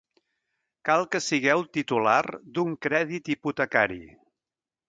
[0.89, 2.23] Cal que sigueu titular
[2.57, 4.03] d'un crèdit hipotecari.